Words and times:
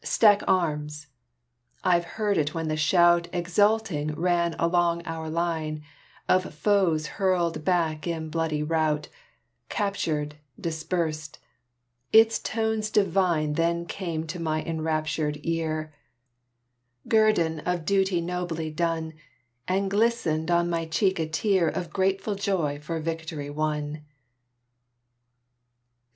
"Stack 0.03 0.41
Arms!" 0.47 1.05
I've 1.83 2.05
heard 2.17 2.39
it 2.39 2.55
when 2.55 2.69
the 2.69 2.75
shout 2.75 3.27
Exulting 3.31 4.15
ran 4.15 4.55
along 4.57 5.03
our 5.05 5.29
line, 5.29 5.83
Of 6.27 6.55
foes 6.55 7.05
hurled 7.05 7.63
back 7.63 8.07
in 8.07 8.29
bloody 8.31 8.63
rout, 8.63 9.09
Captured, 9.69 10.37
dispersed; 10.59 11.37
its 12.11 12.39
tones 12.39 12.89
divine 12.89 13.53
Then 13.53 13.85
came 13.85 14.25
to 14.25 14.39
mine 14.39 14.65
enraptured 14.65 15.37
ear, 15.43 15.93
Guerdon 17.07 17.59
of 17.59 17.85
duty 17.85 18.21
nobly 18.21 18.71
done, 18.71 19.13
And 19.67 19.91
glistened 19.91 20.49
on 20.49 20.67
my 20.67 20.87
cheek 20.87 21.17
the 21.17 21.27
tear 21.29 21.67
Of 21.67 21.93
grateful 21.93 22.33
joy 22.33 22.79
for 22.79 22.99
victory 22.99 23.51
won. 23.51 24.03